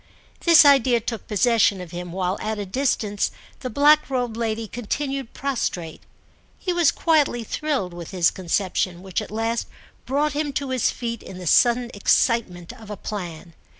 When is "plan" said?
12.97-13.53